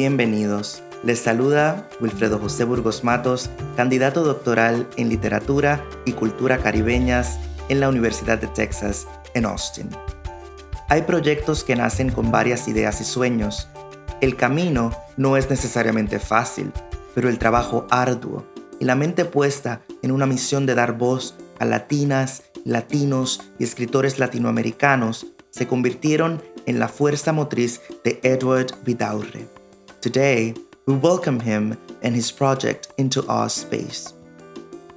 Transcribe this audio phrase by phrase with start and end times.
[0.00, 0.82] Bienvenidos.
[1.04, 7.38] Les saluda Wilfredo José Burgos Matos, candidato doctoral en literatura y cultura caribeñas
[7.68, 9.90] en la Universidad de Texas en Austin.
[10.88, 13.68] Hay proyectos que nacen con varias ideas y sueños.
[14.22, 16.72] El camino no es necesariamente fácil,
[17.14, 18.46] pero el trabajo arduo
[18.78, 24.18] y la mente puesta en una misión de dar voz a latinas, latinos y escritores
[24.18, 29.59] latinoamericanos se convirtieron en la fuerza motriz de Edward Vidaurre.
[30.00, 30.54] Today,
[30.86, 34.14] we welcome him and his project into our space.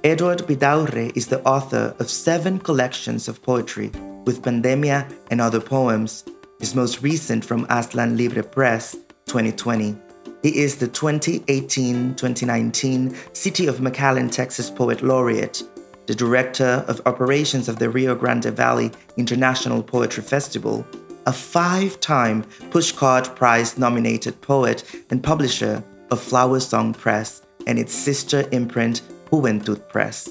[0.02, 3.90] Edward Vidaurre is the author of seven collections of poetry
[4.24, 6.24] with Pandemia and other poems,
[6.58, 8.92] his most recent from Aslan Libre Press
[9.26, 9.94] 2020.
[10.42, 15.62] He is the 2018 2019 City of McAllen, Texas Poet Laureate,
[16.06, 20.86] the Director of Operations of the Rio Grande Valley International Poetry Festival,
[21.26, 27.94] a five time Pushcart Prize nominated poet and publisher of Flower Song Press and its
[27.94, 30.28] sister imprint Juventud Press.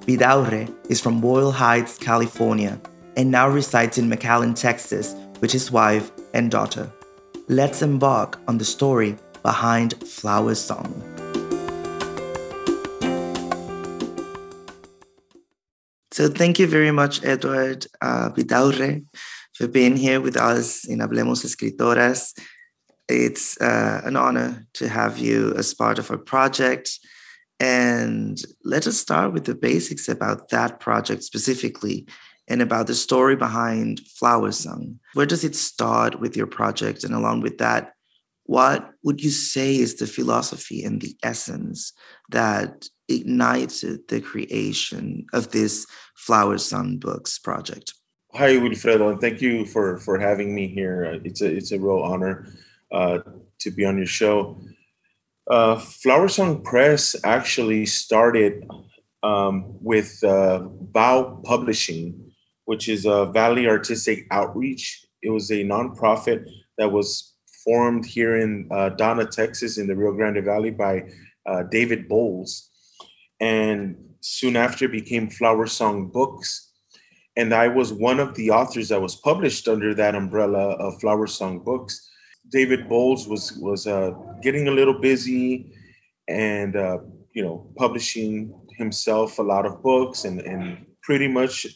[0.00, 2.80] Vidaurre is from Boyle Heights, California,
[3.16, 6.90] and now resides in McAllen, Texas, with his wife and daughter.
[7.48, 10.90] Let's embark on the story behind Flower Song.
[16.10, 19.04] So, thank you very much, Edward uh, Vidaurre,
[19.54, 22.38] for being here with us in Hablemos Escritoras.
[23.08, 26.98] It's uh, an honor to have you as part of our project.
[27.60, 32.06] And let us start with the basics about that project specifically
[32.48, 34.98] and about the story behind Flower Song.
[35.14, 37.04] Where does it start with your project?
[37.04, 37.92] And along with that,
[38.44, 41.92] what would you say is the philosophy and the essence
[42.30, 45.86] that ignited the creation of this
[46.16, 47.94] Flower Song Books project?
[48.34, 51.20] Hi, Wilfredo, and thank you for for having me here.
[51.22, 52.46] It's a it's a real honor
[52.90, 53.18] uh,
[53.58, 54.58] to be on your show.
[55.50, 58.66] Uh, Flower Song Press actually started
[59.22, 62.32] um, with uh, VAO Publishing,
[62.64, 65.04] which is a Valley Artistic Outreach.
[65.20, 70.14] It was a nonprofit that was formed here in uh, Donna, Texas, in the Rio
[70.14, 71.04] Grande Valley by
[71.44, 72.70] uh, David Bowles,
[73.40, 76.71] and soon after became Flower Song Books
[77.36, 81.26] and I was one of the authors that was published under that umbrella of Flower
[81.26, 82.10] Song Books.
[82.50, 84.10] David Bowles was was uh,
[84.42, 85.72] getting a little busy,
[86.28, 86.98] and uh,
[87.32, 91.66] you know, publishing himself a lot of books, and and pretty much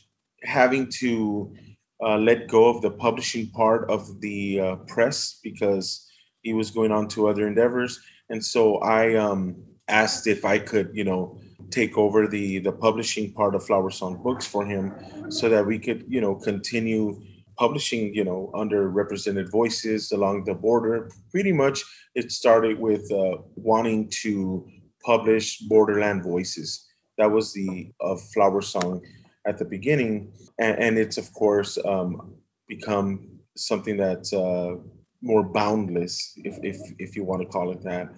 [0.44, 1.54] having to
[2.02, 6.06] uh, let go of the publishing part of the uh, press because
[6.42, 8.00] he was going on to other endeavors.
[8.28, 9.56] And so I um,
[9.88, 11.40] asked if I could, you know,
[11.70, 14.92] take over the the publishing part of Flower Song Books for him,
[15.28, 17.20] so that we could you know continue
[17.56, 21.10] publishing you know underrepresented voices along the border.
[21.30, 21.82] Pretty much,
[22.14, 24.66] it started with uh, wanting to
[25.04, 26.86] publish borderland voices.
[27.18, 29.00] That was the of Flower Song
[29.46, 32.34] at the beginning, and, and it's of course um,
[32.68, 34.74] become something that's uh,
[35.22, 38.08] more boundless, if if if you want to call it that.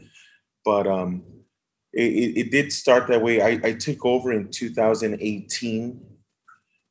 [0.64, 1.22] But um,
[1.92, 3.40] it, it did start that way.
[3.40, 6.00] I, I, took over in 2018.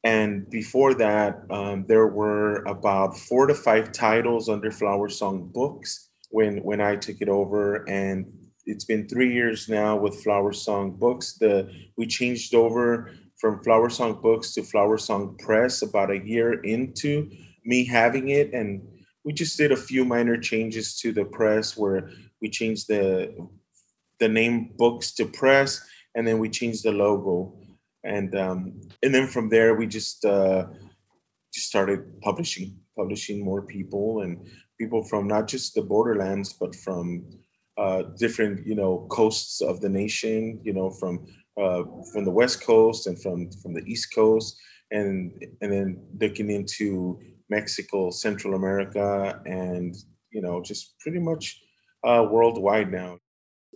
[0.04, 6.10] And before that, um, there were about four to five titles under Flower Song Books
[6.30, 7.88] when, when I took it over.
[7.90, 8.26] And
[8.66, 11.34] it's been three years now with Flower Song Books.
[11.34, 16.54] The We changed over from Flower Song Books to Flower Song Press about a year
[16.62, 17.30] into
[17.66, 18.54] me having it.
[18.54, 18.82] And
[19.24, 22.10] we just did a few minor changes to the press where
[22.42, 23.36] we changed the
[24.20, 25.82] the name books to press
[26.18, 27.54] and then we changed the logo.
[28.04, 30.66] And um, and then from there we just uh,
[31.54, 34.48] just started publishing publishing more people and
[34.80, 37.24] people from not just the borderlands but from
[37.78, 41.26] uh, different you know coasts of the nation you know from
[41.62, 44.58] uh, from the west coast and from from the east coast.
[44.92, 45.32] And
[45.62, 45.90] and then
[46.22, 47.20] looking into
[47.50, 49.94] mexico central america and
[50.32, 51.62] you know just pretty much
[52.06, 53.20] uh, worldwide now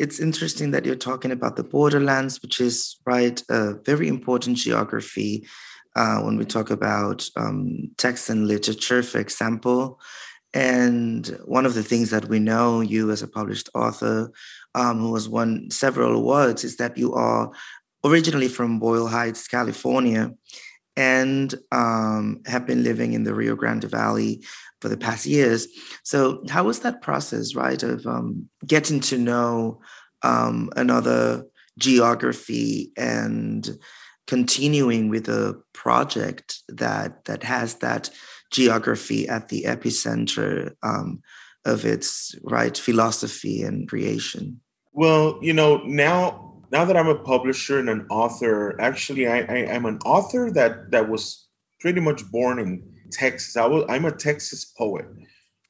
[0.02, 5.48] it's interesting that you're talking about the borderlands, which is right a very important geography
[5.96, 10.00] uh, when we talk about um, text and literature, for example.
[10.56, 14.32] And one of the things that we know you as a published author
[14.74, 17.52] um, who has won several awards is that you are
[18.04, 20.34] originally from Boyle Heights, California,
[20.96, 24.44] and um, have been living in the Rio Grande Valley
[24.82, 25.68] for the past years.
[26.04, 29.82] So, how was that process, right, of um, getting to know
[30.24, 31.46] um, another
[31.78, 33.70] geography and
[34.28, 38.10] continuing with a project that that has that
[38.52, 41.22] geography at the epicenter um,
[41.66, 44.60] of its right philosophy and creation?
[44.94, 49.58] Well, you know, now now that I'm a publisher and an author, actually I, I
[49.76, 51.48] am an author that that was
[51.80, 53.58] pretty much born in Texas.
[53.58, 55.06] I was I'm a Texas poet.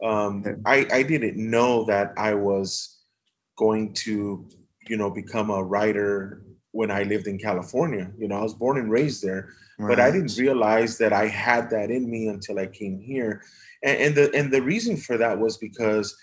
[0.04, 3.00] Um, I, I didn't know that I was
[3.58, 4.48] going to,
[4.88, 8.12] you know, become a writer when I lived in California.
[8.18, 9.96] You know, I was born and raised there, right.
[9.96, 13.44] but I didn't realize that I had that in me until I came here.
[13.84, 16.16] And, and the and the reason for that was because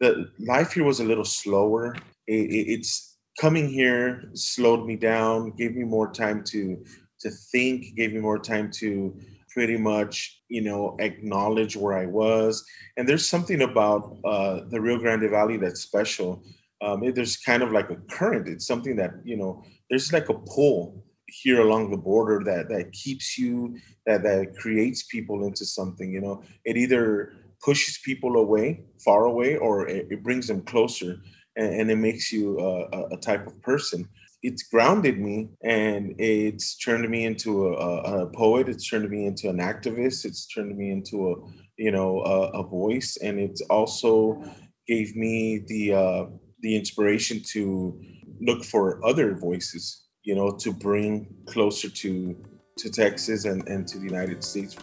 [0.00, 1.96] the life here was a little slower.
[2.26, 6.84] It, it, it's coming here slowed me down, gave me more time to
[7.20, 9.16] to think, gave me more time to
[9.50, 12.64] pretty much you know acknowledge where I was.
[12.96, 16.42] And there's something about uh, the Rio Grande Valley that's special.
[16.80, 18.48] Um, it, there's kind of like a current.
[18.48, 19.64] It's something that you know.
[19.90, 25.04] There's like a pull here along the border that that keeps you that that creates
[25.04, 26.12] people into something.
[26.12, 31.20] You know, it either pushes people away, far away, or it, it brings them closer,
[31.58, 34.08] and, and it makes you a, a type of person.
[34.42, 38.68] It's grounded me and it's turned me into a, a, poet.
[38.68, 40.24] It's turned me into an activist.
[40.24, 41.34] It's turned me into a
[41.76, 43.18] you know a, a voice.
[43.20, 44.42] And it's also
[44.86, 46.24] gave me the uh,
[46.62, 48.00] the inspiration to
[48.40, 52.36] look for other voices you know to bring closer to
[52.76, 54.76] to texas and, and to the united states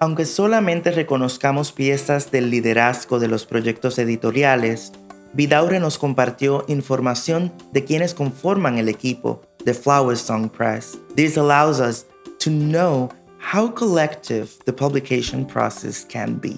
[0.00, 4.92] Aunque solamente reconozcamos piezas del liderazgo de los proyectos editoriales,
[5.32, 10.96] Vidaure nos compartió información de quienes conforman el equipo de Flower Song Press.
[11.16, 12.06] This allows us
[12.38, 13.08] to know
[13.40, 16.56] how collective the publication process can be.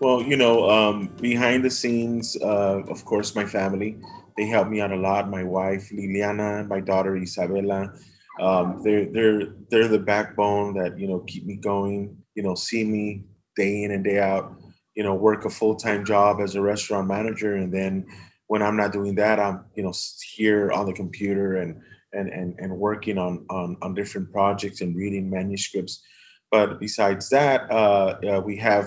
[0.00, 3.98] Well, you know, um, behind the scenes, uh, of course, my family,
[4.38, 5.28] they help me out a lot.
[5.28, 7.92] My wife, Liliana, my daughter, Isabella,
[8.40, 12.84] um, they're, they're, they're the backbone that, you know, keep me going, you know, see
[12.84, 13.24] me
[13.56, 14.56] day in and day out
[14.94, 17.56] you know work a full-time job as a restaurant manager.
[17.56, 18.06] And then
[18.46, 19.92] when i'm not doing that i'm you know
[20.34, 21.80] here on the computer and
[22.12, 26.02] and and, and working on, on on different projects and reading manuscripts.
[26.50, 28.86] But besides that uh, uh, we have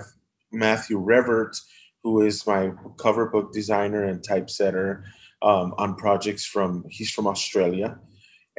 [0.51, 1.57] matthew revert
[2.03, 5.03] who is my cover book designer and typesetter
[5.41, 7.99] um, on projects from he's from australia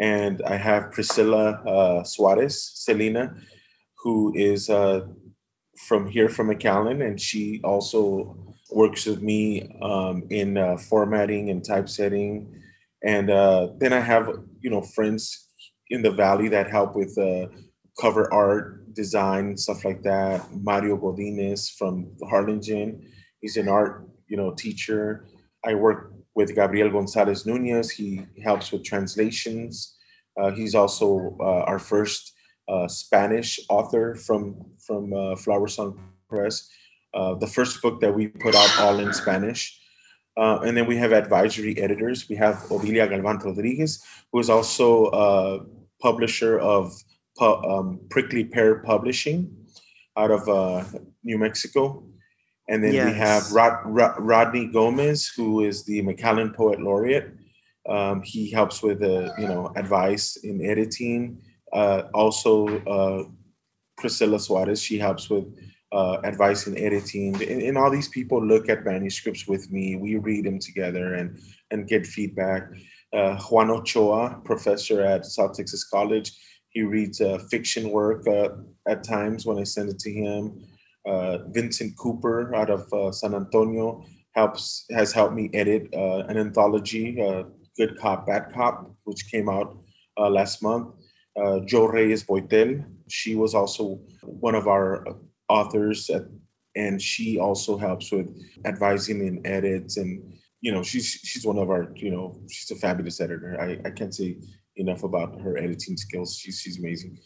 [0.00, 3.34] and i have priscilla uh, suarez Celina
[4.02, 5.00] who is uh,
[5.86, 11.64] from here from McAllen, and she also works with me um, in uh, formatting and
[11.64, 12.54] typesetting.
[13.02, 14.28] And uh, then I have
[14.60, 15.46] you know friends
[15.90, 17.46] in the valley that help with uh,
[18.00, 20.46] cover art, design, stuff like that.
[20.52, 23.02] Mario Godinez from Harlingen,
[23.40, 25.26] he's an art you know teacher.
[25.64, 27.90] I work with Gabriel Gonzalez Nunez.
[27.90, 29.96] He helps with translations.
[30.40, 32.32] Uh, he's also uh, our first
[32.68, 34.42] uh, Spanish author from
[34.86, 35.90] from uh, Flower Song
[36.30, 36.70] Press.
[37.12, 39.62] Uh, the first book that we put out all in Spanish.
[40.36, 42.28] Uh, and then we have advisory editors.
[42.28, 43.92] We have Odilia Galvan Rodriguez,
[44.30, 45.66] who is also a
[46.00, 46.92] publisher of
[47.40, 49.50] um, Prickly Pear Publishing
[50.16, 50.84] out of uh,
[51.24, 52.06] New Mexico.
[52.68, 53.06] And then yes.
[53.06, 57.32] we have Rod, Rod, Rodney Gomez, who is the McAllen Poet Laureate.
[57.88, 61.40] Um, he helps with the you know advice in editing
[61.72, 63.24] uh, also, uh,
[63.96, 65.44] Priscilla Suarez, she helps with
[65.92, 67.34] uh, advice in editing.
[67.42, 69.96] And, and, all these people look at manuscripts with me.
[69.96, 71.38] We read them together and,
[71.70, 72.68] and get feedback.
[73.12, 76.32] Uh, Juan Ochoa, professor at South Texas College,
[76.68, 78.50] he reads uh, fiction work uh,
[78.86, 80.62] at times when I send it to him.
[81.08, 86.36] Uh, Vincent Cooper out of uh, San Antonio helps has helped me edit uh, an
[86.36, 87.16] anthology,
[87.76, 89.78] Good Cop, Bad Cop, which came out
[90.18, 90.88] last month
[91.38, 92.84] uh, Jo Reyes Boitel.
[93.08, 95.06] She was also one of our
[95.48, 96.22] authors, at,
[96.74, 98.28] and she also helps with
[98.64, 99.96] advising and edits.
[99.96, 103.60] And you know, she's she's one of our you know she's a fabulous editor.
[103.60, 104.38] I, I can't say
[104.76, 106.36] enough about her editing skills.
[106.36, 107.18] She's she's amazing.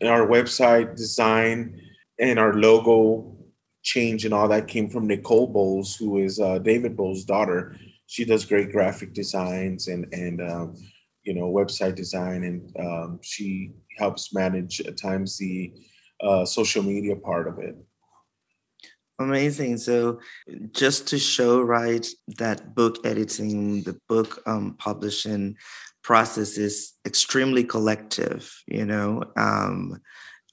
[0.00, 1.80] And our website design
[2.18, 3.36] and our logo
[3.82, 7.76] change and all that came from Nicole Bowles, who is uh, David Bowles' daughter.
[8.06, 10.74] She does great graphic designs and and um,
[11.28, 15.72] you know website design and um, she helps manage at times the
[16.22, 17.76] uh, social media part of it
[19.18, 20.18] amazing so
[20.72, 22.06] just to show right
[22.38, 25.54] that book editing the book um, publishing
[26.02, 30.00] process is extremely collective you know um,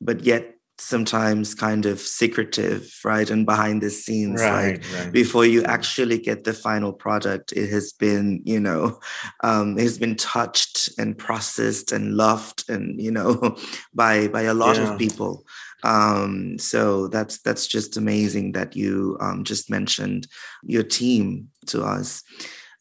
[0.01, 3.29] but yet sometimes kind of secretive, right?
[3.29, 5.11] And behind the scenes, right, like right.
[5.11, 8.99] before you actually get the final product, it has been, you know,
[9.43, 13.57] um, it has been touched and processed and loved and, you know,
[13.93, 14.91] by by a lot yeah.
[14.91, 15.45] of people.
[15.83, 20.27] Um, so that's that's just amazing that you um, just mentioned
[20.63, 22.23] your team to us.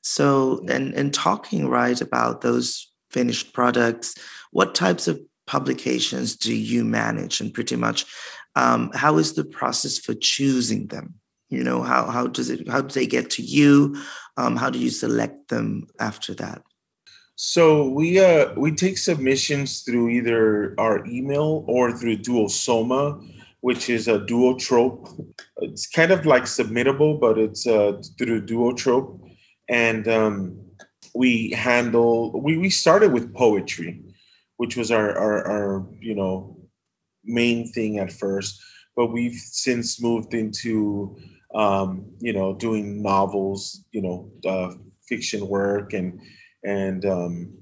[0.00, 4.14] So, and and talking right about those finished products,
[4.50, 8.06] what types of publications do you manage, and pretty much
[8.56, 11.14] um, how is the process for choosing them?
[11.50, 13.96] You know, how how does it how do they get to you?
[14.36, 16.62] Um, how do you select them after that?
[17.36, 23.20] So we uh we take submissions through either our email or through Duosuma,
[23.60, 25.34] which is a duotrope.
[25.58, 29.20] It's kind of like submittable, but it's uh through duotrope.
[29.68, 30.60] And um,
[31.14, 34.02] we handle we, we started with poetry,
[34.56, 36.56] which was our, our our you know
[37.24, 38.62] main thing at first,
[38.96, 41.16] but we've since moved into
[41.54, 44.74] um, you know doing novels, you know, uh,
[45.08, 46.20] fiction work and
[46.64, 47.52] and um,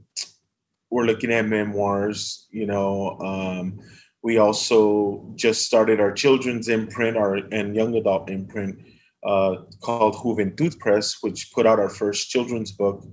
[0.90, 2.46] we're looking at memoirs.
[2.50, 3.80] You know, um,
[4.22, 8.78] we also just started our children's imprint, our and young adult imprint
[9.24, 13.04] uh, called Juventud Press, which put out our first children's book,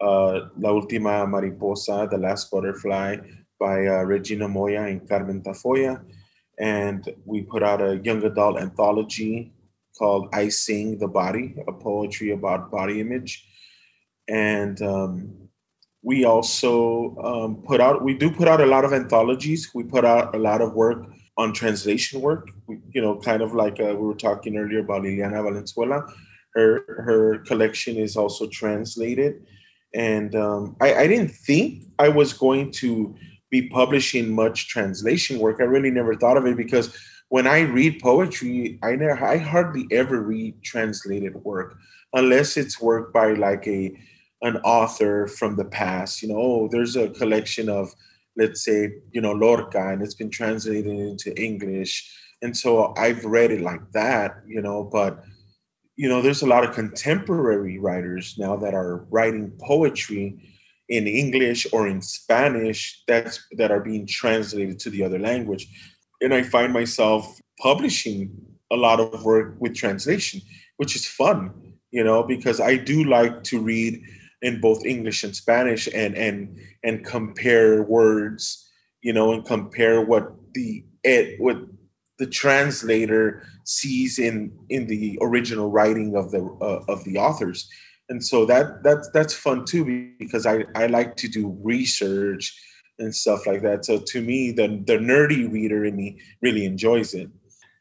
[0.00, 3.16] uh, La Última Mariposa, The Last Butterfly,
[3.58, 6.02] by uh, Regina Moya and Carmen Tafolla.
[6.58, 9.52] And we put out a young adult anthology
[9.96, 13.44] called I Sing the Body, a poetry about body image.
[14.28, 15.48] And um,
[16.02, 19.70] we also um, put out we do put out a lot of anthologies.
[19.74, 22.50] We put out a lot of work on translation work.
[22.66, 26.06] We, you know kind of like uh, we were talking earlier about liliana valenzuela.
[26.54, 29.44] Her her collection is also translated
[29.94, 33.14] and um, I, I didn't think i was going to
[33.50, 36.96] be publishing much translation work i really never thought of it because
[37.28, 41.76] when i read poetry i never i hardly ever read translated work
[42.14, 43.94] unless it's work by like a
[44.42, 46.22] an author from the past.
[46.22, 47.92] You know, oh, there's a collection of,
[48.36, 52.14] let's say, you know, Lorca, and it's been translated into English.
[52.42, 55.24] And so I've read it like that, you know, but
[55.98, 60.38] you know, there's a lot of contemporary writers now that are writing poetry
[60.88, 65.66] in English or in Spanish that's that are being translated to the other language.
[66.20, 68.30] And I find myself publishing
[68.70, 70.40] a lot of work with translation,
[70.76, 71.50] which is fun,
[71.90, 74.00] you know, because I do like to read
[74.40, 78.70] in both English and Spanish and and and compare words,
[79.02, 81.58] you know, and compare what the it what
[82.18, 87.68] the translator sees in in the original writing of the uh, of the authors.
[88.08, 92.58] And so that that's that's fun too because i i like to do research
[92.98, 93.84] and stuff like that.
[93.84, 97.28] So to me the the nerdy reader in me really enjoys it.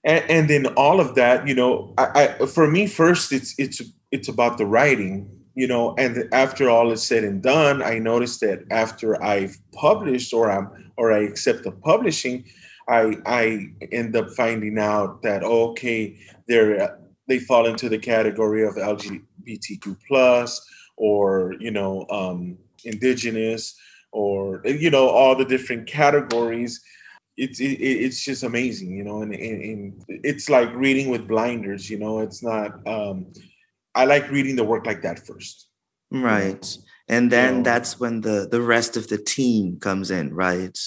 [0.04, 3.82] And, and in all of that you know I, I for me first it's it's
[4.12, 8.40] it's about the writing you know and after all is said and done i noticed
[8.42, 12.46] that after i've published or i'm or i accept the publishing
[12.90, 16.18] i i end up finding out that okay
[16.48, 20.66] they're they fall into the category of lgbtq plus
[20.96, 23.76] or you know um, indigenous
[24.12, 26.82] or you know all the different categories
[27.36, 31.90] it's it, it's just amazing you know and, and, and, it's like reading with blinders
[31.90, 33.28] you know it's not um
[33.98, 35.68] I like reading the work like that first.
[36.12, 36.78] Right.
[37.10, 40.78] And then that's when the the rest of the team comes in, right?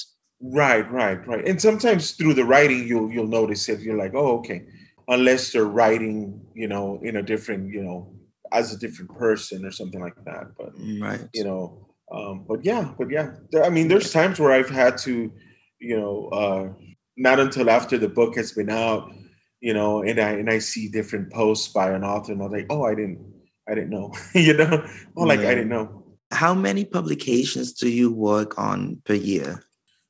[0.40, 1.47] Right, right, right.
[1.47, 3.80] And sometimes through the writing you'll you'll notice it.
[3.80, 4.64] You're like, oh, okay.
[5.09, 8.14] Unless they're writing, you know, in a different, you know,
[8.52, 10.52] as a different person or something like that.
[10.56, 13.32] But right, you know, um, but yeah, but yeah.
[13.62, 15.32] I mean, there's times where I've had to,
[15.78, 16.68] you know, uh,
[17.16, 19.12] not until after the book has been out,
[19.61, 22.66] you know, and I and I see different posts by an author, and I'm like,
[22.70, 23.20] oh, I didn't,
[23.68, 25.50] I didn't know, you know, oh, like yeah.
[25.50, 26.04] I didn't know.
[26.32, 29.64] How many publications do you work on per year?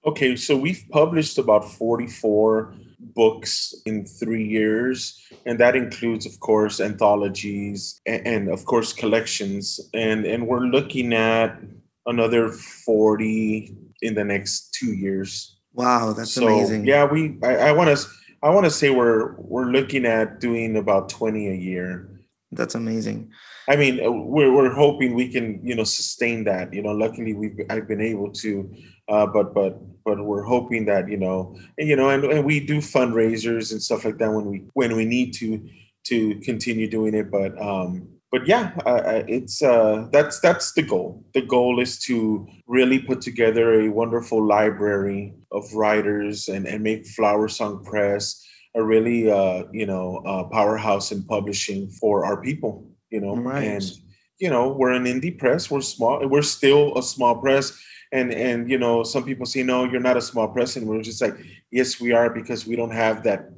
[0.04, 6.80] Okay, so we've published about 44 books in three years, and that includes, of course,
[6.80, 11.61] anthologies and, and of course collections, and and we're looking at
[12.07, 15.59] another 40 in the next two years.
[15.75, 16.87] Wow, that's so, amazing.
[16.87, 18.07] Yeah, we I, I want to
[18.42, 22.09] I want to say we're we're looking at doing about 20 a year.
[22.52, 23.30] That's amazing.
[23.69, 26.73] I mean, uh, we're we're hoping we can, you know, sustain that.
[26.75, 28.75] You know, luckily we've I've been able to,
[29.09, 32.61] uh, but but but we're hoping that you know, and, you know, and, and we
[32.61, 35.61] do fundraisers and stuff like that when we when we need to
[36.04, 37.30] to continue doing it.
[37.30, 41.25] But um, but yeah, uh, it's uh, that's that's the goal.
[41.35, 47.07] The goal is to really put together a wonderful library of writers and and make
[47.07, 52.87] Flower Song Press a really uh, you know uh, powerhouse in publishing for our people.
[53.11, 53.64] You know, right.
[53.64, 53.90] and
[54.38, 55.69] you know we're an indie press.
[55.69, 56.25] We're small.
[56.28, 57.76] We're still a small press,
[58.12, 61.02] and and you know some people say no you're not a small press and we're
[61.02, 61.36] just like
[61.70, 63.50] yes we are because we don't have that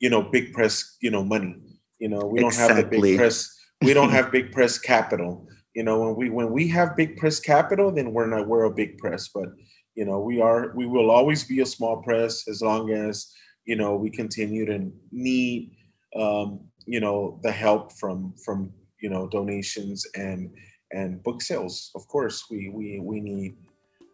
[0.00, 1.56] you know big press you know money.
[1.98, 2.76] You know we don't exactly.
[2.76, 5.46] have the big press we don't have big press capital.
[5.74, 8.70] You know when we when we have big press capital then we're not we're a
[8.70, 9.28] big press.
[9.28, 9.50] But
[9.94, 13.32] you know we are we will always be a small press as long as
[13.66, 15.72] you know we continue to need
[16.16, 20.50] um, you know the help from from you know donations and
[20.92, 21.90] and book sales.
[21.94, 23.56] Of course we we we need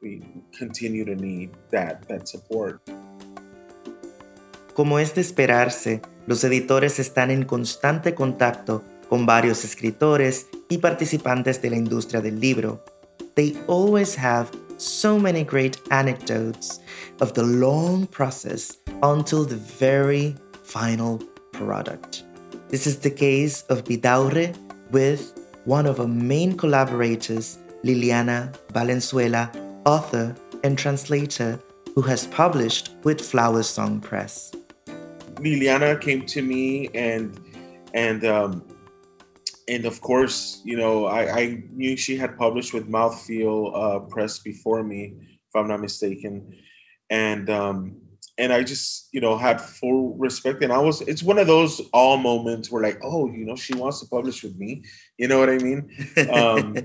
[0.07, 0.23] we
[0.57, 2.81] continue to need that that support
[4.75, 11.63] Como es de esperarse, los editores están en constante contacto con varios escritores y participantes
[11.63, 12.85] de la industria del libro.
[13.37, 16.83] They always have so many great anecdotes
[17.21, 21.21] of the long process until the very final
[21.53, 22.25] product.
[22.69, 24.53] This is the case of Vidaurre
[24.91, 25.33] with
[25.65, 29.51] one of our main collaborators, Liliana Valenzuela,
[29.87, 31.59] author and translator,
[31.95, 34.53] who has published with Flower Song Press.
[35.37, 37.41] Liliana came to me and
[37.95, 38.65] and um,
[39.69, 44.39] and of course, you know, I, I knew she had published with Mouthfeel uh, Press
[44.39, 46.55] before me, if I'm not mistaken,
[47.11, 47.97] and um,
[48.39, 50.63] and I just you know had full respect.
[50.63, 53.75] And I was it's one of those all moments where like, oh, you know, she
[53.75, 54.85] wants to publish with me.
[55.17, 55.91] You know what I mean?
[56.33, 56.77] Um,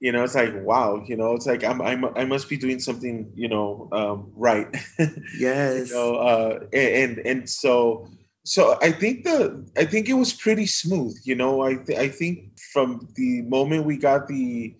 [0.00, 1.02] you know, it's like wow.
[1.06, 4.68] You know, it's like I'm, I'm I must be doing something you know um, right.
[5.38, 5.90] Yes.
[5.90, 8.08] you know, uh, and, and and so
[8.44, 11.18] so I think the I think it was pretty smooth.
[11.24, 14.74] You know, I th- I think from the moment we got the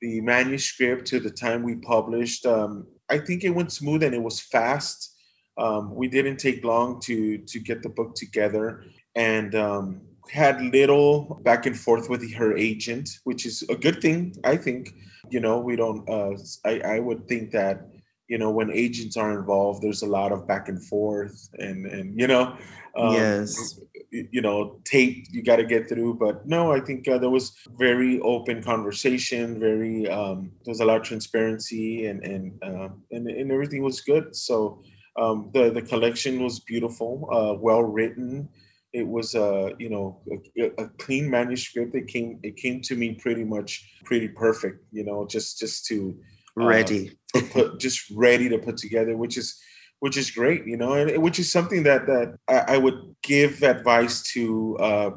[0.00, 4.22] the manuscript to the time we published, um, I think it went smooth and it
[4.22, 5.14] was fast.
[5.58, 8.84] Um, we didn't take long to to get the book together
[9.16, 14.34] and um, had little back and forth with her agent, which is a good thing.
[14.44, 14.94] I think.
[15.30, 16.08] You know, we don't.
[16.08, 16.32] Uh,
[16.64, 17.90] I I would think that
[18.30, 22.18] you know when agents are involved there's a lot of back and forth and and
[22.18, 22.56] you know
[22.96, 23.78] um, yes
[24.10, 27.52] you know tape you got to get through but no i think uh, there was
[27.76, 33.28] very open conversation very um there was a lot of transparency and and uh, and,
[33.28, 34.82] and everything was good so
[35.18, 38.48] um the the collection was beautiful uh well written
[38.92, 40.20] it was a you know
[40.58, 41.94] a, a, clean manuscript.
[41.94, 46.18] It came it came to me pretty much pretty perfect you know just just to
[46.56, 47.12] ready.
[47.34, 49.60] uh, put, just ready to put together which is
[50.00, 53.62] which is great you know and which is something that that i, I would give
[53.62, 55.10] advice to uh,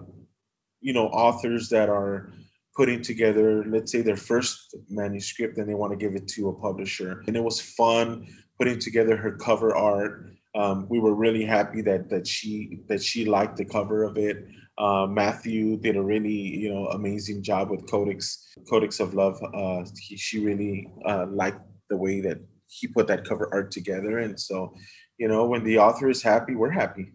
[0.79, 2.33] you know authors that are
[2.75, 6.53] putting together let's say their first manuscript and they want to give it to a
[6.53, 7.23] publisher.
[7.27, 12.09] And it was fun putting together her cover art um, we were really happy that
[12.09, 16.73] that she that she liked the cover of it uh, Matthew did a really, you
[16.73, 19.39] know, amazing job with Codex, Codex of Love.
[19.53, 24.19] Uh, he, she really uh, liked the way that he put that cover art together,
[24.19, 24.73] and so,
[25.17, 27.11] you know, when the author is happy, we're happy.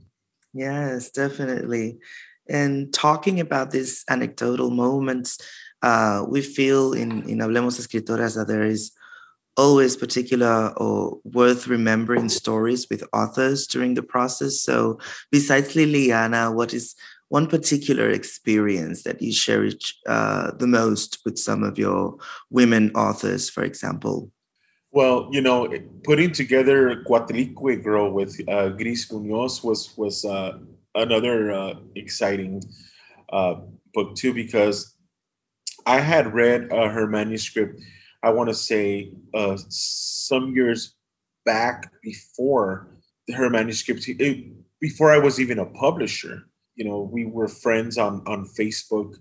[0.55, 1.99] Yes, definitely.
[2.49, 5.39] And talking about these anecdotal moments,
[5.83, 8.93] uh, we feel in in Hablemos Escritoras that there is
[9.59, 14.61] always particular or worth remembering stories with authors during the process.
[14.61, 14.99] So,
[15.31, 16.95] besides Liliana, what is
[17.29, 22.17] one particular experience that you cherish uh, the most with some of your
[22.51, 24.31] women authors, for example?
[24.91, 25.69] Well, you know,
[26.05, 30.59] putting together Coatlicue Girl with uh, Gris Munoz was was uh,
[30.95, 32.63] another uh, exciting
[33.31, 33.57] uh,
[33.93, 34.95] book too because
[35.85, 37.81] I had read uh, her manuscript.
[38.23, 40.95] I want to say uh, some years
[41.45, 42.89] back before
[43.35, 44.45] her manuscript, it,
[44.81, 49.17] before I was even a publisher you know we were friends on on Facebook,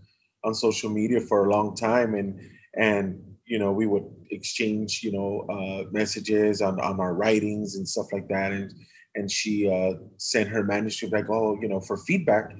[0.45, 2.39] on social media for a long time, and
[2.75, 7.89] and you know we would exchange you know uh, messages on on our writings and
[7.89, 8.71] stuff like that, and
[9.15, 12.55] and she uh, sent her manuscript like oh you know for feedback.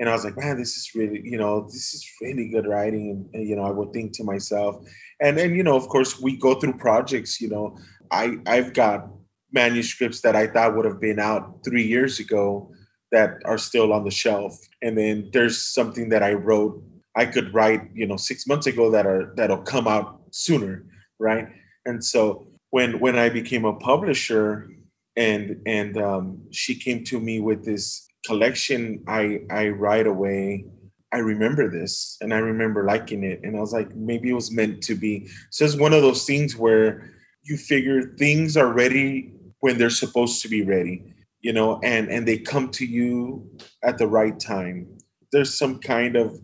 [0.00, 3.28] And I was like, man, this is really, you know, this is really good writing.
[3.32, 4.84] And, you know, I would think to myself,
[5.20, 7.40] and then, you know, of course, we go through projects.
[7.40, 7.78] You know,
[8.10, 9.08] I I've got
[9.52, 12.72] manuscripts that I thought would have been out three years ago
[13.12, 16.82] that are still on the shelf and then there's something that i wrote
[17.16, 20.84] i could write you know six months ago that are that'll come out sooner
[21.18, 21.48] right
[21.86, 24.68] and so when when i became a publisher
[25.16, 30.64] and and um, she came to me with this collection i i right away
[31.12, 33.40] i remember this and i remember liking it.
[33.42, 35.28] And i was like maybe it was meant to be.
[35.50, 40.42] So it's one of those things where you figure things are ready when they're supposed
[40.42, 43.48] to be ready you know and and they come to you
[43.82, 44.86] at the right time.
[45.32, 46.38] There's some kind of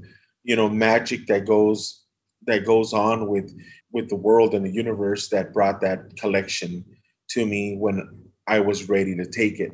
[0.45, 2.05] you know magic that goes
[2.47, 3.53] that goes on with
[3.93, 6.85] with the world and the universe that brought that collection
[7.31, 8.09] to me when
[8.47, 9.73] I was ready to take it.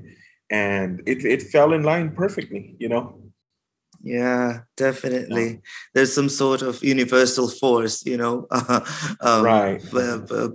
[0.52, 3.18] And it, it fell in line perfectly, you know?
[4.02, 5.46] Yeah, definitely.
[5.46, 5.56] Yeah.
[5.94, 8.48] There's some sort of universal force, you know,
[9.20, 9.80] um, right,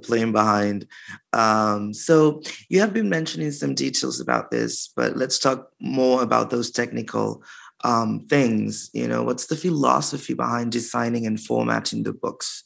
[0.03, 0.86] playing behind.
[1.31, 6.49] Um, so you have been mentioning some details about this, but let's talk more about
[6.49, 7.41] those technical
[7.86, 8.89] um, things.
[8.93, 12.63] You know, what's the philosophy behind designing and formatting the books,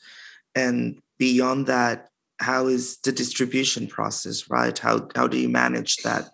[0.56, 4.50] and beyond that, how is the distribution process?
[4.50, 4.78] Right?
[4.78, 6.32] How how do you manage that?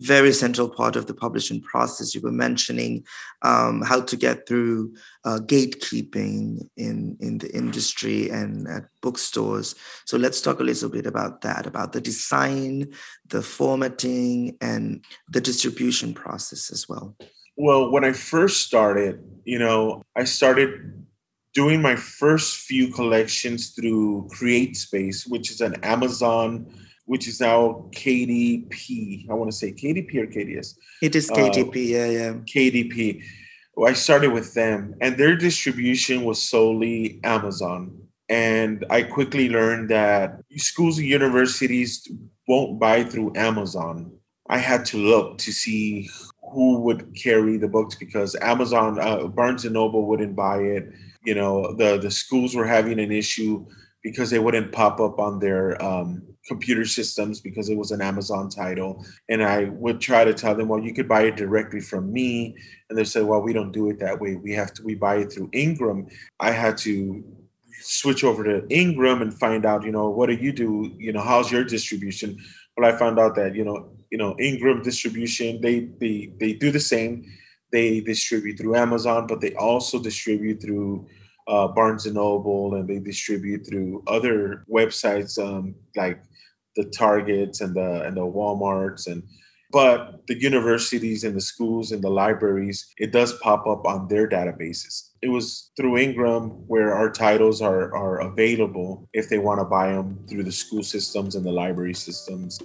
[0.00, 2.14] Very central part of the publishing process.
[2.14, 3.04] You were mentioning
[3.42, 9.74] um, how to get through uh, gatekeeping in, in the industry and at bookstores.
[10.04, 12.92] So let's talk a little bit about that, about the design,
[13.26, 17.16] the formatting, and the distribution process as well.
[17.56, 21.04] Well, when I first started, you know, I started
[21.54, 26.66] doing my first few collections through CreateSpace, which is an Amazon
[27.08, 29.28] which is now KDP.
[29.30, 30.74] I want to say KDP or KDS.
[31.00, 32.32] It is KDP, uh, yeah, yeah.
[32.32, 33.24] KDP.
[33.74, 37.96] Well, I started with them, and their distribution was solely Amazon.
[38.28, 42.06] And I quickly learned that schools and universities
[42.46, 44.12] won't buy through Amazon.
[44.50, 46.10] I had to look to see
[46.52, 50.92] who would carry the books because Amazon, uh, Barnes and Noble wouldn't buy it.
[51.24, 53.66] You know, the the schools were having an issue
[54.10, 58.48] because they wouldn't pop up on their um, computer systems because it was an Amazon
[58.48, 59.04] title.
[59.28, 62.56] And I would try to tell them, well, you could buy it directly from me.
[62.88, 64.36] And they said, well, we don't do it that way.
[64.36, 66.06] We have to, we buy it through Ingram.
[66.40, 67.22] I had to
[67.80, 70.90] switch over to Ingram and find out, you know, what do you do?
[70.98, 72.38] You know, how's your distribution?
[72.76, 76.70] Well, I found out that, you know, you know, Ingram distribution, they they they do
[76.70, 77.24] the same.
[77.70, 81.06] They distribute through Amazon, but they also distribute through
[81.48, 86.22] uh, Barnes and Noble, and they distribute through other websites um, like
[86.76, 89.22] the Targets and the and the WalMarts and
[89.70, 94.26] but the universities and the schools and the libraries, it does pop up on their
[94.26, 95.10] databases.
[95.20, 99.92] It was through Ingram where our titles are, are available if they want to buy
[99.92, 102.62] them through the school systems and the library systems.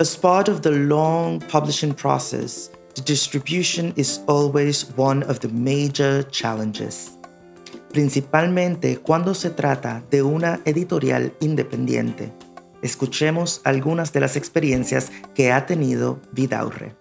[0.00, 6.24] As part of the long publishing process, the distribution is always one of the major
[6.24, 7.17] challenges.
[7.92, 12.32] Principalmente cuando se trata de una editorial independiente.
[12.82, 16.94] Escuchemos algunas de las experiencias que ha tenido Vidaurre.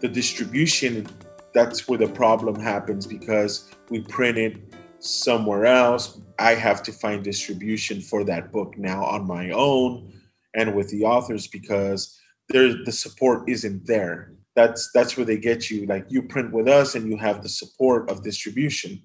[0.00, 1.06] The distribution,
[1.54, 6.20] that's where the problem happens because we print it somewhere else.
[6.38, 10.12] I have to find distribution for that book now on my own
[10.54, 12.18] and with the authors because
[12.48, 14.32] the support isn't there.
[14.54, 15.86] That's that's where they get you.
[15.86, 19.02] Like you print with us and you have the support of distribution,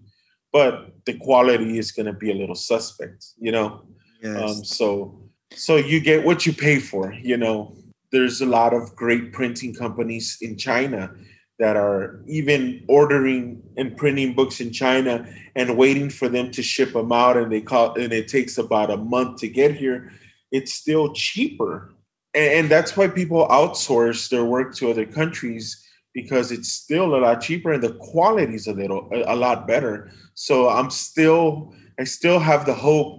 [0.51, 3.83] but the quality is going to be a little suspect, you know.
[4.21, 4.41] Yes.
[4.41, 5.21] Um, so
[5.53, 7.13] so you get what you pay for.
[7.13, 7.75] You know,
[8.11, 11.13] there's a lot of great printing companies in China
[11.61, 16.93] that are even ordering and printing books in China and waiting for them to ship
[16.93, 20.11] them out and they call and it takes about a month to get here
[20.51, 21.93] it's still cheaper
[22.33, 27.21] and, and that's why people outsource their work to other countries because it's still a
[27.21, 30.11] lot cheaper and the quality is a little a, a lot better
[30.45, 33.12] so i'm still i still have the hope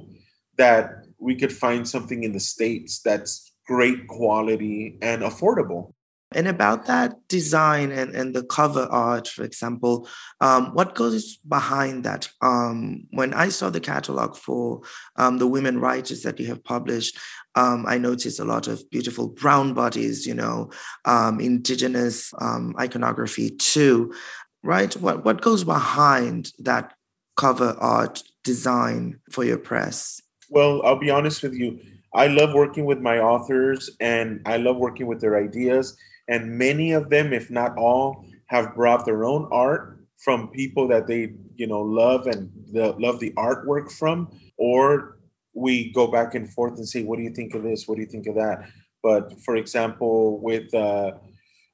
[0.56, 5.92] that we could find something in the States that's great quality and affordable.
[6.35, 10.08] And about that design and, and the cover art, for example,
[10.40, 12.30] um, what goes behind that?
[12.40, 14.80] Um, when I saw the catalog for
[15.16, 17.18] um, the women writers that you have published,
[17.54, 20.70] um, I noticed a lot of beautiful brown bodies, you know,
[21.04, 24.14] um, indigenous um, iconography too,
[24.62, 24.92] right?
[24.96, 26.94] What, what goes behind that
[27.36, 30.20] cover art design for your press?
[30.50, 31.80] Well, I'll be honest with you.
[32.14, 35.96] I love working with my authors and I love working with their ideas.
[36.28, 41.06] And many of them, if not all, have brought their own art from people that
[41.06, 44.28] they, you know, love and the, love the artwork from.
[44.58, 45.18] Or
[45.54, 47.88] we go back and forth and say, what do you think of this?
[47.88, 48.68] What do you think of that?
[49.02, 51.12] But for example, with uh,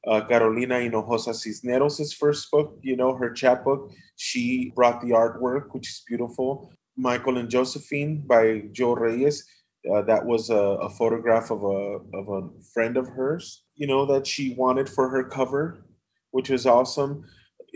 [0.07, 5.89] uh, Carolina Hinojosa Cisneros' first book, you know, her chapbook, she brought the artwork, which
[5.89, 6.73] is beautiful.
[6.97, 9.45] Michael and Josephine by Jo Reyes.
[9.89, 14.05] Uh, that was a, a, photograph of a of a friend of hers, you know,
[14.05, 15.87] that she wanted for her cover,
[16.33, 17.25] which was awesome.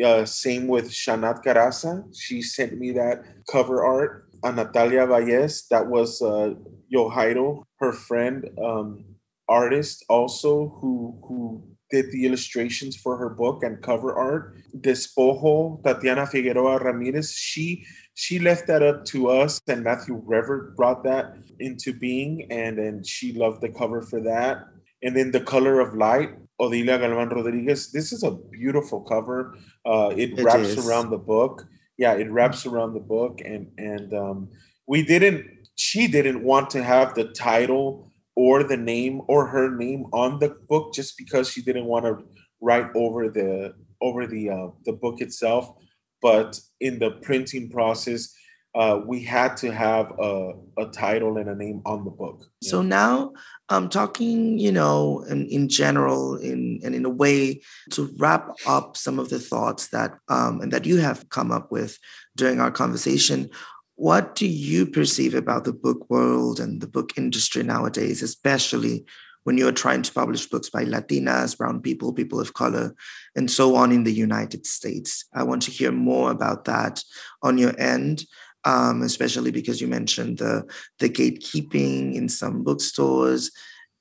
[0.05, 2.05] Uh, same with Xánath Caraza.
[2.15, 4.29] She sent me that cover art.
[4.43, 6.55] Uh, Natalia Valles, that was uh,
[6.93, 9.05] Yohairo, her friend, um,
[9.49, 14.57] artist also, who who did the illustrations for her book and cover art.
[14.81, 21.05] Despojo, Tatiana Figueroa Ramirez, she she left that up to us and Matthew Revert brought
[21.05, 24.67] that into being and then she loved the cover for that.
[25.03, 27.91] And then the color of light, Odilia Galvan Rodriguez.
[27.93, 29.57] This is a beautiful cover.
[29.85, 30.87] Uh, it, it wraps is.
[30.87, 31.67] around the book.
[31.99, 34.49] Yeah, it wraps around the book and and um,
[34.87, 40.07] we didn't she didn't want to have the title or the name or her name
[40.13, 42.19] on the book just because she didn't want to
[42.61, 45.73] write over the over the uh, the book itself.
[46.21, 48.33] But in the printing process
[48.75, 52.47] uh, we had to have a, a title and a name on the book.
[52.63, 53.33] So now
[53.69, 58.97] i'm talking you know in, in general in and in a way to wrap up
[58.97, 61.99] some of the thoughts that um, and that you have come up with
[62.37, 63.49] during our conversation
[63.97, 69.05] what do you perceive about the book world and the book industry nowadays, especially
[69.45, 72.95] when you're trying to publish books by Latinas, brown people, people of color,
[73.35, 75.25] and so on in the United States?
[75.35, 77.03] I want to hear more about that
[77.43, 78.25] on your end.
[78.65, 80.65] Um, especially because you mentioned the
[81.01, 83.51] the gatekeeping in some bookstores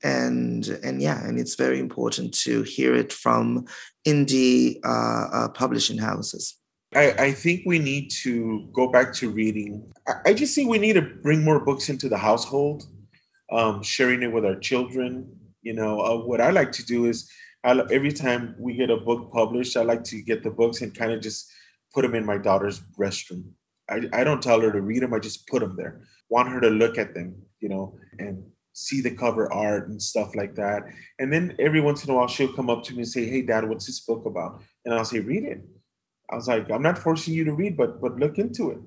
[0.04, 3.66] and and yeah and it's very important to hear it from
[4.06, 6.61] indie uh, uh, publishing houses
[6.94, 9.92] I, I, think we need to go back to reading.
[10.08, 12.84] I, I, just think we need to bring more books into the household,
[13.50, 15.34] um, sharing it with our children.
[15.62, 17.32] You know, uh, what I like to do is
[17.64, 20.94] I, every time we get a book published, I like to get the books and
[20.94, 21.50] kind of just
[21.94, 23.52] put them in my daughter's restroom.
[23.90, 26.02] I, I don't tell her to read them, I just put them there.
[26.30, 30.36] Want her to look at them, you know, and see the cover art and stuff
[30.36, 30.84] like that.
[31.20, 33.44] And then every once in a while, she'll come up to me and say, Hey,
[33.44, 34.62] dad, what's this book about?
[34.84, 35.62] And I'll say, Read it
[36.32, 38.80] I was like, I'm not forcing you to read, but but look into it,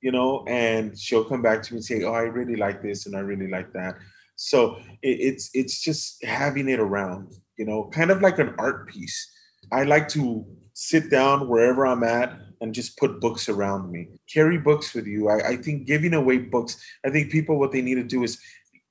[0.00, 0.44] you know.
[0.46, 3.20] And she'll come back to me and say, Oh, I really like this and I
[3.20, 3.96] really like that.
[4.36, 8.88] So it, it's it's just having it around, you know, kind of like an art
[8.88, 9.30] piece.
[9.70, 14.08] I like to sit down wherever I'm at and just put books around me.
[14.32, 15.28] Carry books with you.
[15.28, 16.76] I, I think giving away books.
[17.04, 18.38] I think people what they need to do is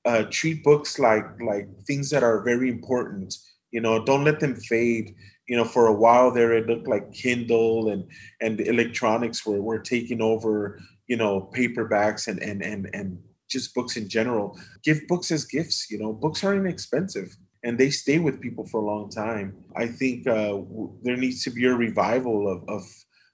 [0.04, 3.34] uh, treat books like like things that are very important.
[3.70, 5.14] You know, don't let them fade
[5.48, 8.04] you know, for a while there, it looked like Kindle and
[8.40, 13.18] and electronics were were taking over, you know, paperbacks and and and and
[13.50, 14.58] just books in general.
[14.82, 15.90] Give books as gifts.
[15.90, 19.54] You know, books are inexpensive and they stay with people for a long time.
[19.76, 22.82] I think uh, w- there needs to be a revival of of,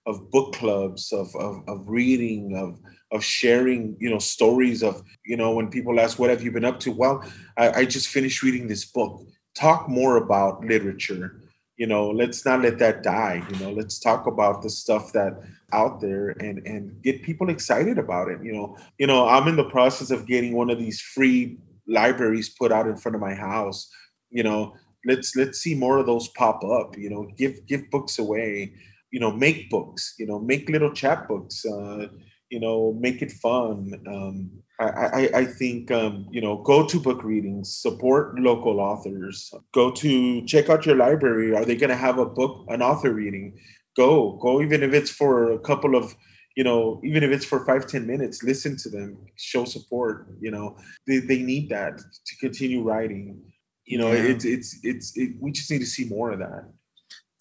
[0.06, 2.78] of book clubs, of, of of reading, of
[3.12, 6.64] of sharing, you know, stories of, you know, when people ask, "What have you been
[6.64, 7.22] up to?" Well,
[7.56, 9.22] I, I just finished reading this book.
[9.54, 11.42] Talk more about literature
[11.78, 15.40] you know let's not let that die you know let's talk about the stuff that
[15.72, 18.76] out there and and get people excited about it you know.
[18.98, 22.86] You know i'm in the process of getting one of these free libraries put out
[22.86, 23.88] in front of my house
[24.30, 24.74] you know.
[25.06, 27.28] Let's let's see more of those pop up you know.
[27.38, 28.74] Give give books away
[29.10, 32.08] you know make books you know make little chapbooks uh
[32.50, 37.24] you know make it fun um I, I, think um, you know go to book
[37.24, 39.52] readings, support local authors.
[39.72, 41.52] Go to check out your library.
[41.52, 43.58] Are they going to have a book, an author reading?
[43.96, 46.14] Go go even if it's for a couple of
[46.56, 48.44] you know even if it's for five ten minutes.
[48.44, 50.28] Listen to them, show support.
[50.40, 50.76] You know
[51.08, 53.42] they, they need that to continue writing.
[53.84, 54.22] You know yeah.
[54.22, 56.70] it's it's it's it, we just need to see more of that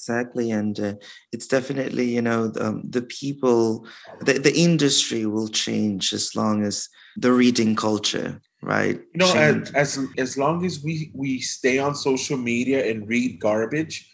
[0.08, 0.93] exactly and uh,
[1.32, 3.86] it's definitely you know the, um, the people
[4.22, 9.72] the, the industry will change as long as the reading culture right you know as,
[9.72, 14.10] as as long as we we stay on social media and read garbage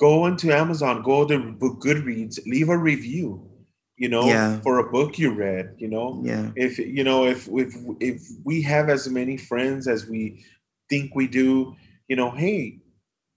[0.00, 3.48] go into amazon go to goodreads leave a review
[3.96, 4.60] you know yeah.
[4.60, 6.20] for a book you read you know.
[6.24, 6.50] Yeah.
[6.56, 10.44] If you know if if if we have as many friends as we
[10.90, 11.76] think we do
[12.08, 12.80] you know hey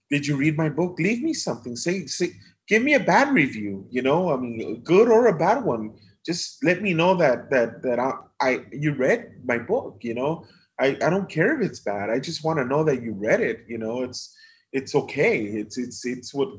[0.10, 0.98] did you read my book?
[1.00, 1.76] Leave me something.
[1.76, 2.32] Say say
[2.68, 5.94] give me a bad review you know i mean good or a bad one.
[6.26, 10.46] Just let me know that that that I, I you read my book you know?
[10.80, 12.12] I, I don't care if it's bad.
[12.12, 14.04] I just want to know that you read it you know?
[14.04, 14.36] It's
[14.74, 15.38] it's okay.
[15.62, 16.50] It's it's it's what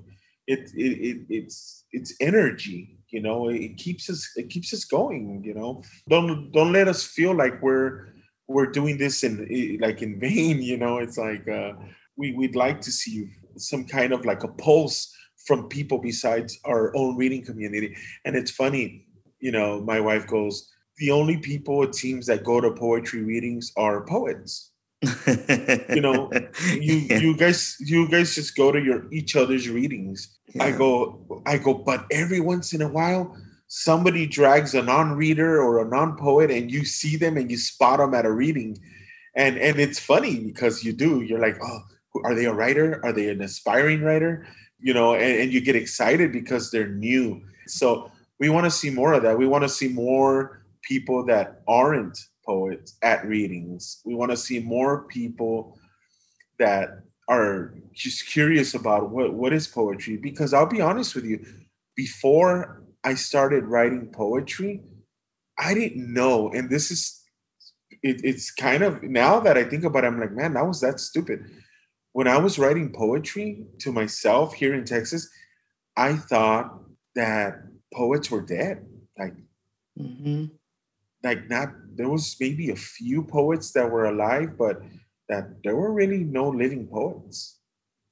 [0.46, 3.50] it, it, it it's it's energy you know?
[3.50, 5.82] It keeps us it keeps us going you know?
[6.08, 8.08] Don't don't let us feel like we're
[8.48, 10.96] we're doing this in like in vain you know?
[10.98, 11.72] It's like uh
[12.16, 15.14] we, we'd like to see some kind of like a pulse
[15.46, 19.06] from people besides our own reading community and it's funny
[19.40, 23.72] you know, my wife goes, the only people it seems that go to poetry readings
[23.76, 24.72] are poets.
[25.02, 26.30] you know,
[26.72, 27.18] you yeah.
[27.18, 30.38] you guys you guys just go to your each other's readings.
[30.54, 30.64] Yeah.
[30.64, 33.36] I go I go, but every once in a while
[33.68, 38.14] somebody drags a non-reader or a non-poet and you see them and you spot them
[38.14, 38.78] at a reading
[39.36, 41.80] and and it's funny because you do you're like oh
[42.24, 43.00] are they a writer?
[43.04, 44.46] Are they an aspiring writer?
[44.80, 47.42] You know, and, and you get excited because they're new.
[47.66, 49.38] So we want to see more of that.
[49.38, 54.00] We want to see more people that aren't poets at readings.
[54.04, 55.78] We want to see more people
[56.58, 60.16] that are just curious about what, what is poetry.
[60.16, 61.44] Because I'll be honest with you,
[61.94, 64.82] before I started writing poetry,
[65.58, 66.50] I didn't know.
[66.50, 67.20] And this is,
[68.02, 70.80] it, it's kind of, now that I think about it, I'm like, man, that was
[70.80, 71.44] that stupid.
[72.12, 75.28] When I was writing poetry to myself here in Texas,
[75.96, 76.80] I thought
[77.14, 78.86] that poets were dead.
[79.18, 79.34] Like,
[79.98, 80.46] mm-hmm.
[81.22, 84.80] like not there was maybe a few poets that were alive, but
[85.28, 87.58] that there were really no living poets.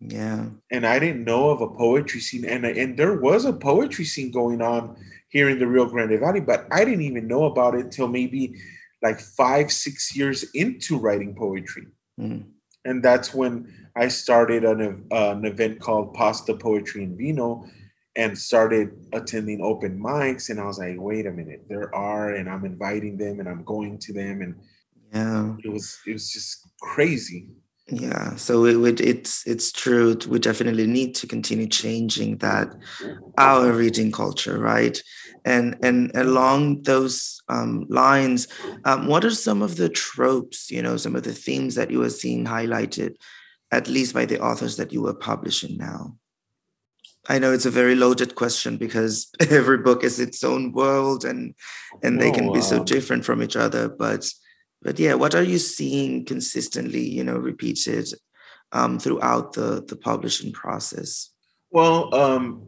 [0.00, 0.46] Yeah.
[0.70, 4.30] And I didn't know of a poetry scene, and and there was a poetry scene
[4.30, 4.96] going on
[5.28, 8.54] here in the Rio Grande Valley, but I didn't even know about it till maybe
[9.02, 11.87] like five, six years into writing poetry.
[12.20, 12.44] Mm.
[12.87, 17.66] And that's when I started an, uh, an event called Pasta Poetry and Vino,
[18.14, 20.49] and started attending open mics.
[20.49, 23.62] And i was like wait a minute there are and i'm inviting them and i'm
[23.64, 24.40] going to them.
[24.40, 24.55] And
[25.12, 25.55] yeah.
[25.62, 27.49] it was it was just crazy.
[27.88, 28.35] Yeah.
[28.37, 30.16] So it would it's it's true.
[30.29, 32.75] We definitely need to continue changing that
[33.38, 35.01] our reading culture right
[35.46, 38.48] and and along those um, lines
[38.85, 42.02] um, what are some of the tropes you know some of the themes that you
[42.02, 43.14] are seeing highlighted
[43.70, 46.14] at least by the authors that you are publishing now
[47.28, 51.54] I know it's a very loaded question because every book is its own world and
[52.02, 53.88] and they oh, can be so different from each other.
[53.88, 54.30] But
[54.82, 58.09] but yeah, what are you seeing consistently, you know, repeated
[58.72, 61.30] um, throughout the the publishing process?
[61.70, 62.62] Well, um,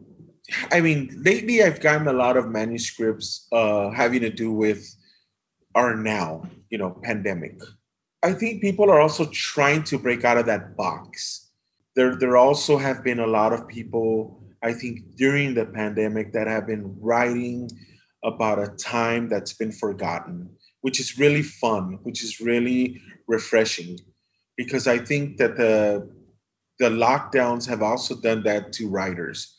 [0.71, 4.95] I mean, lately I've gotten a lot of manuscripts uh, having to do with
[5.75, 7.59] our now, you know, pandemic.
[8.23, 11.51] I think people are also trying to break out of that box.
[11.95, 16.47] There, there also have been a lot of people I think, during the pandemic that
[16.47, 17.69] have been writing
[18.23, 20.49] about a time that's been forgotten,
[20.81, 23.97] which is really fun, which is really refreshing,
[24.57, 26.09] because I think that the
[26.79, 29.58] the lockdowns have also done that to writers.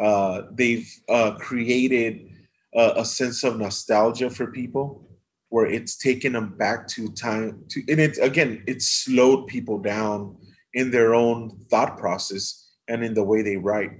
[0.00, 2.30] Uh, they've uh, created
[2.74, 5.06] a, a, sense of nostalgia for people,
[5.50, 7.62] where it's taken them back to time.
[7.68, 10.36] To and it's again, it's slowed people down
[10.72, 13.90] in their own thought process and in the way they write.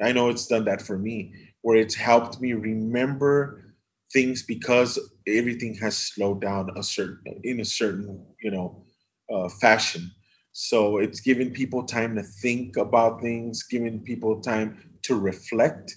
[0.00, 3.74] I know it's done that for me, where it's helped me remember
[4.12, 8.84] things because everything has slowed down a certain in a certain you know
[9.30, 10.10] uh, fashion.
[10.52, 15.94] So it's giving people time to think about things, giving people time to reflect.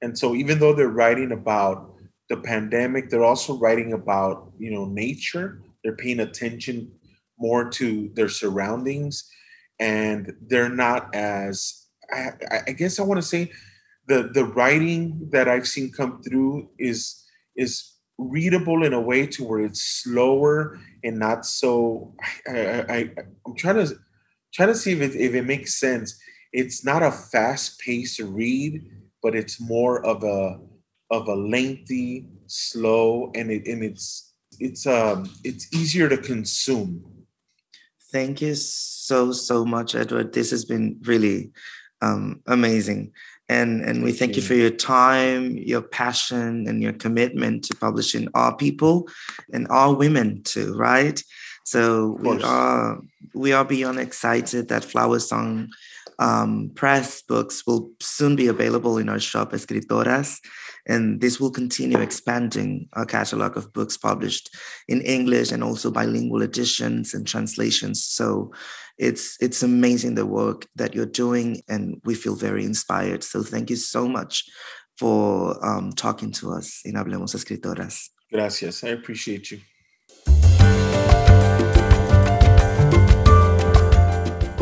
[0.00, 1.94] And so even though they're writing about
[2.28, 5.60] the pandemic, they're also writing about you know nature.
[5.82, 6.92] They're paying attention
[7.38, 9.28] more to their surroundings,
[9.80, 12.30] and they're not as I,
[12.68, 13.50] I guess I want to say
[14.08, 17.24] the the writing that I've seen come through is
[17.56, 22.14] is readable in a way to where it's slower and not so.
[22.48, 22.98] I, I, I
[23.46, 23.96] am trying to
[24.52, 26.18] trying to see if it, if it makes sense.
[26.52, 28.84] It's not a fast paced read,
[29.22, 30.60] but it's more of a
[31.10, 37.04] of a lengthy, slow, and it and it's it's um it's easier to consume.
[38.10, 40.32] Thank you so so much, Edward.
[40.32, 41.52] This has been really
[42.02, 43.12] um, amazing.
[43.48, 48.28] And, and we thank you for your time, your passion, and your commitment to publishing
[48.34, 49.08] our people
[49.52, 51.22] and our women too, right?
[51.64, 53.00] So we are
[53.34, 55.68] we are beyond excited that Flower Song
[56.18, 60.38] um, Press books will soon be available in our shop, Escritoras,
[60.86, 64.50] and this will continue expanding our catalog of books published
[64.88, 68.04] in English and also bilingual editions and translations.
[68.04, 68.52] So
[68.98, 73.24] it's it's amazing the work that you're doing, and we feel very inspired.
[73.24, 74.44] So thank you so much
[74.98, 78.10] for um, talking to us in Hablemos Escritoras.
[78.30, 78.84] Gracias.
[78.84, 79.60] I appreciate you.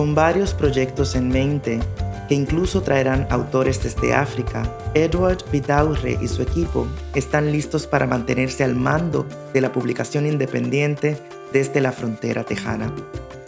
[0.01, 1.79] Con varios proyectos en mente,
[2.27, 4.63] que incluso traerán autores desde África,
[4.95, 11.19] Edward Vidaurre y su equipo están listos para mantenerse al mando de la publicación independiente
[11.53, 12.91] desde la frontera tejana.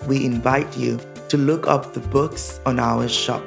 [0.07, 0.99] We invite you
[1.31, 3.41] to look up the books on our shop.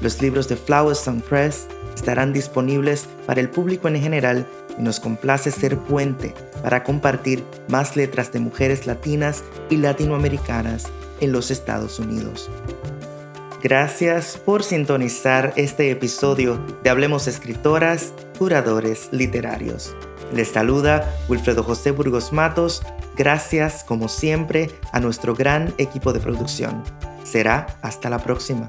[0.00, 4.46] Los libros de Flower Song Press estarán disponibles para el público en general
[4.78, 6.32] y nos complace ser puente
[6.62, 10.86] para compartir más letras de mujeres latinas y latinoamericanas
[11.20, 12.50] en los Estados Unidos.
[13.62, 19.94] Gracias por sintonizar este episodio de Hablemos Escritoras, Curadores Literarios.
[20.32, 22.82] Les saluda Wilfredo José Burgos Matos.
[23.16, 26.82] Gracias, como siempre, a nuestro gran equipo de producción.
[27.22, 28.66] Será hasta la próxima.